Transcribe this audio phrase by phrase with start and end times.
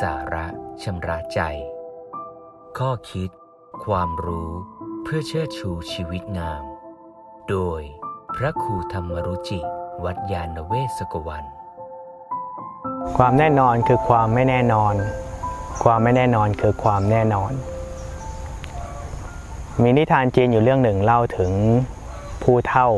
[0.00, 0.46] สาระ
[0.82, 1.40] ชำระใจ
[2.78, 3.30] ข้อคิด
[3.84, 4.50] ความรู้
[5.02, 6.62] เพื่อเชิดชูชีวิตงาม
[7.48, 7.80] โดย
[8.34, 9.60] พระครูธรรมรุจิ
[10.04, 11.44] วัดยาณเวศกวัน
[13.16, 14.94] ความแน่นอนคือความไม่แน่นอน
[15.84, 17.52] ความไม่แน่นอนคือความแน่นอน
[19.82, 21.52] มีนิทานจีนอยู่เรื่องหนึ่งเล่าถึง
[22.42, 22.88] ผู้เท่า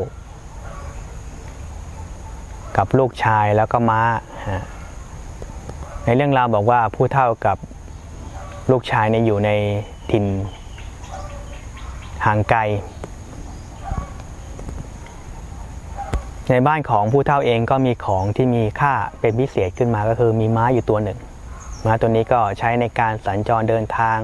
[2.77, 4.01] กับลูกชายแล้วก็ม้า
[6.05, 7.57] ในเรื่องราวบอกว่าผู้เท่ากับ
[8.71, 9.49] ลูกชายเนี่ยอยู่ใน
[10.11, 10.25] ถิ่น
[12.25, 12.61] ห่างไกล
[16.51, 21.19] ในบ้านของผู้เฒ่าเองก็มีของที่มีค่าเป็นพิเศษขึ้นมาก็คือมีม้าอยู่ตัวหนึ่ง
[21.85, 24.17] ม้าตัวนี้ก็ใช้ในการสัญจรเดินทาง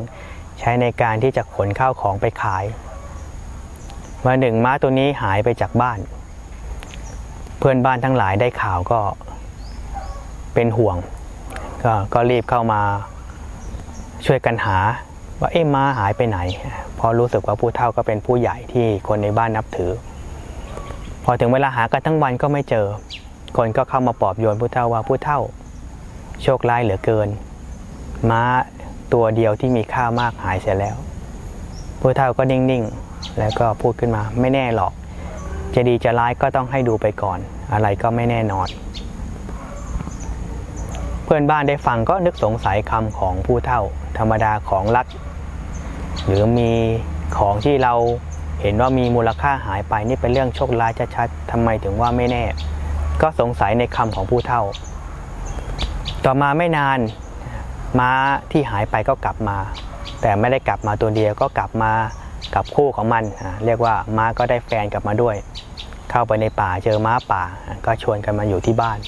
[0.60, 2.64] ใช้ในการที่จะขนข้าวของไปขาย
[4.26, 6.00] วันหนึ่งม้าตัวนี้หายไปจากบ้าน
[7.58, 9.00] เพื่อนบ้านทั้งหลายได้ข่าวก็
[10.54, 10.98] เป็นห่วง
[11.84, 12.82] ก็ก็รีบเข้ามา
[14.26, 14.78] ช่วยกันหา
[15.40, 16.40] ว่าเอ๊ะม้าหายไปไหน
[16.96, 19.92] เพราะรู้สึกว่าผู้เฒ่าก็เป็นผู้ใหญ่ที่คนในบ้านนับถือ
[21.24, 22.86] พอถึงเวลาหากันทั้งวันก็ไม่เจอ
[23.58, 25.40] คนก็เข้ามาปลอบโยนผู้เฒ่าว่าผู้เฒ่า
[26.44, 27.30] โชคร้ายเหลือเกิน
[28.30, 28.42] ม้า
[29.14, 30.96] ตัวเดียวที่มีค่ามากหายเสียแล้ว
[32.00, 34.94] ผู้เฒ่าก็นิ่งๆ แล้วก็พูดขึ้นมาไม่แน่หรอก
[35.76, 37.40] จะดีจะร้ายก็ต้องให้ดูไปก่อน
[37.74, 38.68] อะไรก็ไม่แน่นอน
[41.34, 43.82] พื่อนบ้านได้ฟังก็นึกสงสัยคำของผู้เฒ่า
[44.18, 45.08] ธรรมดาของรัก
[46.26, 46.72] หรือมี
[47.38, 47.94] ของที่เรา
[48.62, 52.44] เห็นว่ามีมูลค่าหายไปนี่เป็นเรื่องโชคร้ายชัดๆทำไมถึงว่าไม่แน่
[53.22, 54.62] ก็สงสัยในคำของผู้เฒ่า
[56.26, 57.00] ต่อมาไม่นาน
[58.00, 58.12] ม้า
[58.52, 59.58] ที่หายไปก็กลับมา
[60.22, 61.92] แต่ไม่ได้กลับมาตัวเดียวก็กลับมา
[62.56, 63.24] กับคู่ของมัน
[63.66, 65.36] เรียกว่าม้าก็ได้แฟนกลับมาด้วย
[66.12, 67.44] เข้าไปในป่าเจอม้าป่า
[67.86, 69.00] ก็ชวนกันมาอยู่ที่บ้าน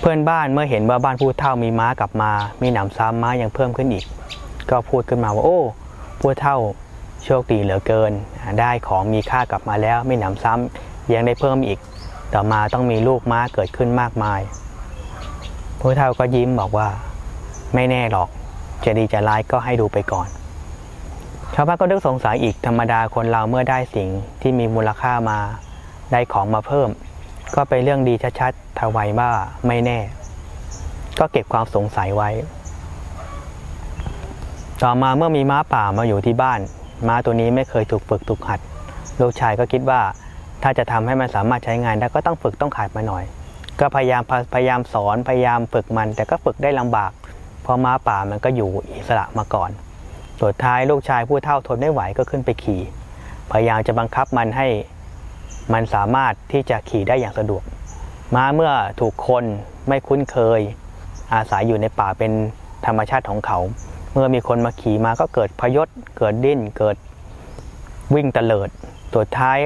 [0.00, 2.32] เพื่อนบ้านเมื่อเห็นว่าบ้านผู้เฒ่ามีม้ากลับมา
[2.62, 4.04] มีหนำซ้ำม้ายังเพิ่มขึ้นอีก
[4.70, 5.60] ก็พูดขึ้นมาว่าโอ้
[6.20, 6.56] ผู้เฒ่า
[7.24, 8.12] โชคดีเหลือเกิน
[8.60, 11.78] ได้ของมีค่ากลับมาแล้วไม่หนำซ้ำยังได้เพิ่มอีก
[12.34, 14.40] ต่อมาต้องมีลูกม้าเกิดขึ้นมากมาย
[15.80, 16.88] ผู้เฒ่าก็ยิ้มบอกว่า
[17.74, 18.28] ไม่แน่หรอก
[18.84, 20.28] จะดีจะร้ายก็ให้ดูไปก่อน
[21.54, 24.08] ชาวบ้านก็นึกสงสัยอีกธรรมดาคนเราเมื่อได้สิ่ง
[24.42, 25.38] ที่มีมูลค่ามา
[26.12, 26.88] ได้ของมาเพิ่ม
[27.54, 29.30] ก็เป็นเรื่องดีชัดๆทวายว่า
[29.66, 29.98] ไม่แน่
[31.18, 32.30] ก็เก็บความสงสัยไว้
[34.82, 36.60] ต่อมาเมื่อมีม้าป่ามาอยู่ที่บ้าน
[37.08, 38.60] ม้าตัวนี้ไม่เคยถูกฝึกถูกหัด
[39.20, 40.00] ลูกชายก็คิดว่า
[40.62, 43.24] ถ้าจะทำให้มันสามารถใช้งานได้ก็ต้องฝึกต้องขัดมาหน่อย
[43.80, 44.22] ก็พยายาม
[44.54, 47.12] พยายามสอนพยายามฝึกมัน แต่ก็ฝึกได้ลำบาก
[47.62, 49.70] เพราะม้าป่ามันก็อยู่อิสระมาก่อน
[50.42, 52.80] สุดท้ายลูกชายผู้เฒ่าทนไม่ไหวก็ขึ้นไปขี่
[53.52, 54.66] พยายามจะบังคับมันให้
[55.72, 57.62] มันสามารถที่จะขี่ได้อย่างสะดวก
[58.34, 59.44] ม้าเมื่อถูกคน
[59.88, 60.60] ไม่คุ้นเคย
[61.34, 62.32] อาศัยอยู่ในป่าเป็น
[62.86, 63.58] ธรรมชาติของเขา
[64.12, 66.96] เมื่อมีคนมาขี่มาก็เกิดพยศ เกิดดิ้น เกิด
[68.14, 68.68] วิ่งเตลิด
[69.14, 69.58] สุดท้าย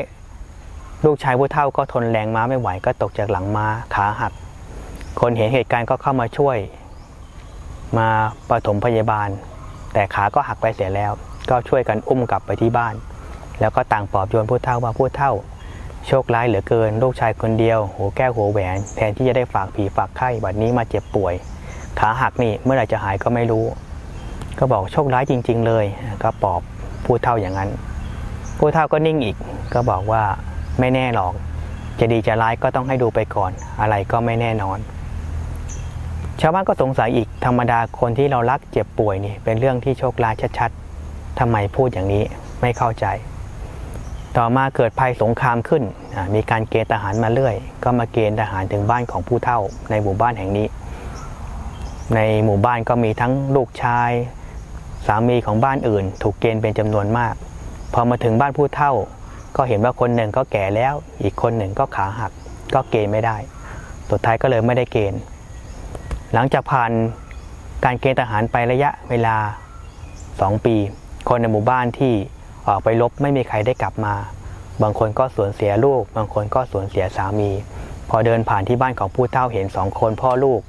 [1.05, 4.33] ลูกชายผู้เฒ่าก็ทนแรงม้าไม่ไหวก็ตกจากหลังม้าขาหัก
[5.21, 6.57] คนเห็นเหตุการณ์ก็เข้ามาช่วย
[7.99, 8.09] มา
[8.51, 9.29] ปฐมพยาบาล
[9.93, 11.13] แต่ขาก็หักไปเสียแล้ว
[11.51, 12.95] ก็ช่วยกันอุ้มกลับไปที่บ้าน
[13.61, 15.33] แล้วก็ต่างปลอบโยนผู้เฒ่าว่าผู้เฒ่า
[16.07, 21.35] โชคร้ายเหลือเกินลูกชายคนเดียว หัวแก้วหัวแหวน แทนที่จะได้ฝากผีฝากไข้บัดนี้มาเจ็บป่วย
[21.99, 23.65] ขาหักนี่เมื่อไหร่จะหายก็ไม่รู้
[24.59, 25.85] ก็บอกโชคร้ายจริง ๆ เลย
[26.23, 26.61] ก็ปอบ
[27.05, 27.71] ผู้เฒ่าอย่างนั้น
[28.59, 29.37] ผู้เฒ่าก็นิ่งอีก
[29.75, 30.23] ก็บอกว่า
[30.81, 31.33] ไม่แน่หรอก
[32.01, 34.79] จะดีจะร้ายก็ต้องให้ดูไปก่อน อะไรก็ไม่แน่นอน
[36.41, 42.25] ชาวบ้านก็สงสัยอีกธรรมดาคนที่เรารักเจ็บป่วยนี่เป็นเรื่องที่โชคร้ายชัดๆทำไมพูดอย่างนี้
[42.61, 43.07] ไม่เข้าใจ
[44.39, 45.83] ต่อมาเกิดภัยสงครามขึ้น
[46.35, 47.55] มีการเกณฑ์ทหารมาเรื่อย
[47.85, 49.61] ก็มาเกณฑ์ทหารถึงบ้านของผู้เฒ่า
[49.91, 50.67] ในหมู่บ้านแห่งนี้
[52.15, 54.11] ในหมู่บ้านก็มีทั้งลูกชาย
[55.07, 57.35] สามีของบ้านอื่น ถูกเกณฑ์เป็นจำนวนมาก
[57.95, 58.93] พอมาถึงบ้านผู้เฒ่า
[59.57, 62.33] ก็เห็นว่าคนหนึ่งก็แก่แล้ว อีกคนหนึ่งก็ขาหัก
[62.75, 63.37] ก็เกณฑ์ไม่ได้
[64.11, 65.21] สุดท้ายก็เลยไม่ได้เกณฑ์
[66.33, 66.91] หลังจากผ่าน
[67.85, 69.37] การเกณฑ์ทหารไประยะเวลา
[70.01, 70.77] 2 ปี
[71.29, 72.15] คนในหมู่บ้านที่
[72.69, 74.15] ออกไปรบไม่มีใครได้กลับมา
[74.83, 77.51] บางคนก็สูญเสียลูก บางคนก็สูญเสียสามี
[78.11, 80.61] พอเดินผ่านที่บ้านของผู้เฒ่าเห็นสองคนพ่อลูก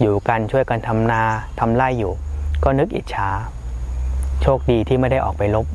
[0.00, 1.22] อยู่กันช่วยกันทำนา
[1.60, 2.12] ทำไร่อยู่
[2.64, 3.28] ก็นึกอิจฉา
[4.42, 5.66] โชคดีที่ไม่ได้ออกไปรบ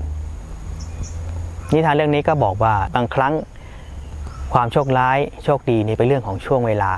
[1.73, 3.33] นิทานเรื่องนี้ก็บอกว่าบางครั้ง
[4.53, 6.91] ความโชคร้ายโชคดีนี่เป็นเรื่องของช่วงเวลา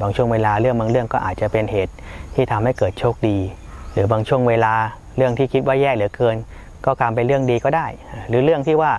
[0.00, 1.94] บางช่วงเวลาเรื่องบางเรื่องก็อาจจะเป็นเหตุ
[2.34, 3.38] ที่ทำให้เกิดโชคดี
[3.92, 4.74] หรือบางช่วงเวลา
[5.16, 6.36] เรื่องที่คิดว่าแย่เหลือเกิน
[6.86, 7.86] ก็กลายเป็นเรื่องดีก็ได้
[8.28, 8.92] หรือเรื่องที่ว่า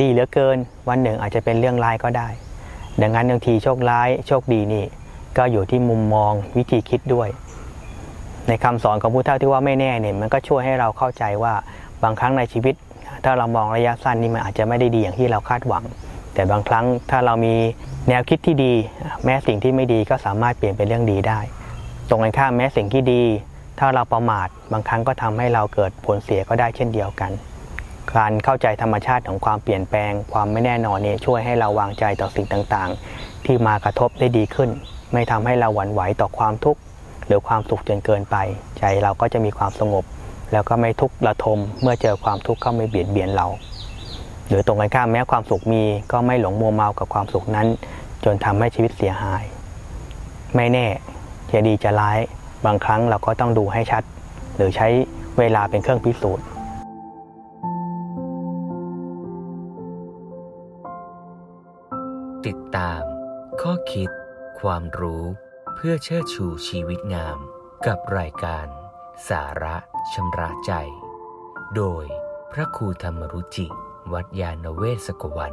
[0.00, 0.56] ดีเหลือเกิน
[0.88, 2.28] วันหนึ่งอาจจะเป็นเรื่องร้ายก็ได้
[3.02, 4.84] ดังนั้นบางทีโชคร้ายโชคดีนี่
[5.38, 7.28] ก็อยู่ที่มุมมองวิธีคิดด้วย
[8.48, 11.54] ในคำสอนของพุทธเจ้าที่ว่าไม่แน่เนี่ยมันก็ช่วยให้เราเข้าใจว่า
[12.02, 12.74] บางครั้งในชีวิต
[13.24, 15.84] ถ้าเรามองระยะสั้นนี่มันอาจจะไม่ได้ดีอย่างที่เราคาดหวัง
[16.34, 17.54] แต่บางครั้งถ้าเรามี
[18.08, 18.74] แนวคิดที่ดี
[19.24, 21.40] แม้สิ่งที่ไม่ดีก็สามารถเปลี่ยนเป็นเรื่องดีได้
[22.08, 23.22] ตรงกันข้ามแม้สิ่งที่ดี
[23.84, 27.32] ถ้าเราประมาทบางครั้งก็ทำให้เราเกิดผลเสียก็ได้เช่นเดียวกัน
[28.16, 34.70] การเข้าใจธรรมชาติของความเปลี่ยนแปลง ความไม่แน่นอนนี้ช่วยให้เราวางใจต่อสิ่งต่างๆ ที่มากระทบได้ดีขึ้น
[35.12, 36.80] ไม่ทำให้เราหวั่นไหวต่อความทุกข์
[37.26, 38.36] หรือความสุขจนเกินไป
[38.78, 40.04] ใจเราก็จะมีความสงบ
[40.52, 43.46] แล้วก็ไม่ทุกข์ระทมเมื่อเจอความทุกข์เข้ามาเบียดเบียนเรา
[44.48, 45.82] หรือตรงกันข้ามแม้ความสุขมี
[46.12, 47.66] ก็ไม่หลงมัวเมากับความสุขนั้น
[48.24, 49.44] จนทำให้ชีวิตเสียหาย
[50.56, 50.86] ไม่แน่
[51.50, 52.20] จะดีจะร้าย
[52.66, 54.02] บางครั้งเราก็ต้องดูให้ชัด
[54.56, 54.88] หรือใช้
[55.38, 56.44] เวลาเป็นเครื่องพิสูจน์
[62.46, 63.02] ติดตาม
[63.62, 64.10] ข้อคิด
[64.60, 65.22] ความรู้
[65.74, 67.38] เพื่อเชิดชูชีวิตงาม
[67.86, 68.66] กับรายการ
[69.28, 69.76] สาระ
[70.12, 70.72] ชำระใจ
[71.76, 72.04] โดย
[72.52, 73.66] พระครูธรรมรุจิ
[74.12, 75.52] วัดยาณเวศกวัน